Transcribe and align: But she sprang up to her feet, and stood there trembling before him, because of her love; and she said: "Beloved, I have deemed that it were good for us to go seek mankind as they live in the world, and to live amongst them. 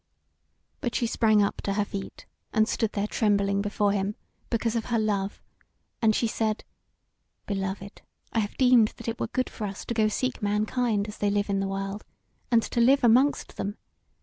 But 0.79 0.95
she 0.95 1.05
sprang 1.05 1.43
up 1.43 1.61
to 1.61 1.73
her 1.73 1.85
feet, 1.85 2.25
and 2.51 2.67
stood 2.67 2.93
there 2.93 3.05
trembling 3.05 3.61
before 3.61 3.91
him, 3.91 4.15
because 4.49 4.75
of 4.75 4.85
her 4.85 4.97
love; 4.97 5.43
and 6.01 6.15
she 6.15 6.25
said: 6.25 6.63
"Beloved, 7.45 8.01
I 8.33 8.39
have 8.39 8.57
deemed 8.57 8.93
that 8.97 9.07
it 9.07 9.19
were 9.19 9.27
good 9.27 9.47
for 9.47 9.67
us 9.67 9.85
to 9.85 9.93
go 9.93 10.07
seek 10.07 10.41
mankind 10.41 11.07
as 11.07 11.19
they 11.19 11.29
live 11.29 11.51
in 11.51 11.59
the 11.59 11.67
world, 11.67 12.03
and 12.49 12.63
to 12.63 12.81
live 12.81 13.03
amongst 13.03 13.57
them. 13.57 13.77